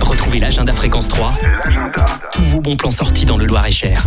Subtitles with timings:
[0.00, 1.34] Retrouvez l'agenda Fréquence 3,
[2.32, 4.04] tous vos bons plans sortis dans le Loir-et-Cher.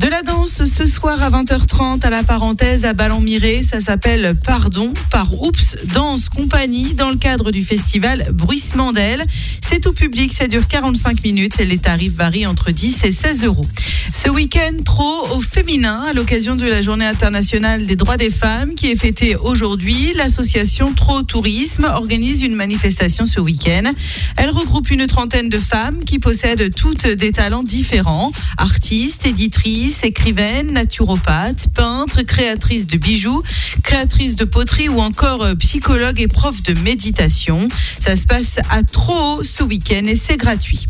[0.00, 3.62] De la danse ce soir à 20h30 à la parenthèse à Ballon-Miré.
[3.62, 9.26] Ça s'appelle Pardon par Oups Danse Compagnie dans le cadre du festival Bruissement d'Aile.
[9.60, 13.44] C'est tout public, ça dure 45 minutes et les tarifs varient entre 10 et 16
[13.44, 13.66] euros.
[14.10, 18.74] Ce week-end, trop au féminin à l'occasion de la journée internationale des droits des femmes
[18.74, 20.12] qui est fêtée aujourd'hui.
[20.16, 23.92] L'association Trop Tourisme organise une manifestation ce week-end.
[24.38, 28.32] Elle regroupe une trentaine de femmes qui possèdent toutes des talents différents.
[28.56, 33.42] Artistes, éditrices, écrivaine, naturopathe, peintre, créatrice de bijoux,
[33.82, 37.68] créatrice de poterie ou encore euh, psychologue et prof de méditation.
[37.98, 40.86] Ça se passe à Trop ce week-end et c'est gratuit.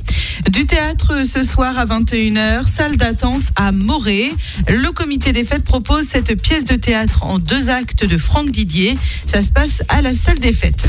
[0.51, 4.33] Du théâtre ce soir à 21h, salle d'attente à Morée.
[4.69, 8.97] Le comité des fêtes propose cette pièce de théâtre en deux actes de Franck Didier.
[9.27, 10.87] Ça se passe à la salle des fêtes.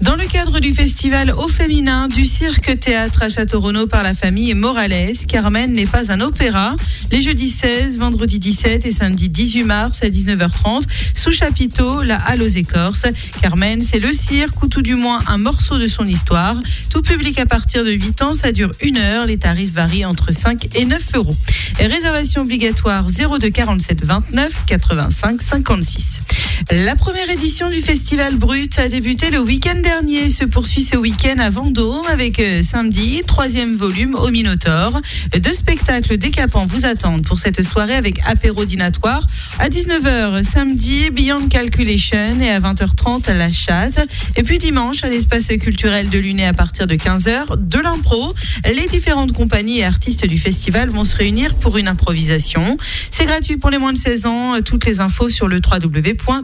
[0.00, 4.54] Dans le cadre du festival au féminin du cirque théâtre à Château-Renaud par la famille
[4.54, 6.76] Morales, Carmen n'est pas un opéra.
[7.10, 10.84] Les jeudis 16, vendredi 17 et samedi 18 mars à 19h30,
[11.16, 13.06] sous chapiteau, la Halle aux Écorces.
[13.42, 16.56] Carmen, c'est le cirque ou tout du moins un morceau de son histoire.
[16.90, 19.26] Tout public à partir de 8 ans, ça dure une heure.
[19.26, 21.36] Les tarifs varient entre 5 et 9 euros.
[21.80, 26.20] Réservation obligatoire 02 47 29 85 56.
[26.70, 30.28] La première édition du Festival Brut a débuté le week-end dernier.
[30.28, 35.00] Se poursuit ce week-end à Vendôme avec euh, samedi, troisième volume au Minotaure.
[35.40, 39.24] Deux spectacles décapants vous attendent pour cette soirée avec apéro dînatoire.
[39.60, 44.06] À 19h, samedi, Beyond Calculation et à 20h30, La Chatte.
[44.36, 48.34] Et puis dimanche, à l'espace culturel de Luné à partir de 15h, de l'impro.
[48.66, 52.76] Les différentes compagnies et artistes du festival vont se réunir pour une improvisation.
[53.10, 54.54] C'est gratuit pour les moins de 16 ans.
[54.64, 55.60] Toutes les infos sur le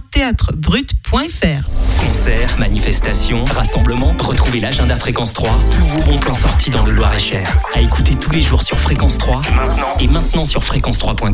[0.05, 1.69] www.théâtrebrut.fr.
[2.01, 7.47] Concerts, manifestations, rassemblements, retrouvez l'agenda Fréquence 3, tous vos bons plans sortis dans le Loir-et-Cher.
[7.75, 9.41] À écouter tous les jours sur Fréquence 3
[10.01, 11.17] et maintenant sur fréquence3.com.